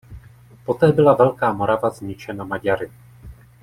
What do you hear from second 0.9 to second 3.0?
byla Velká Morava zničena Maďary.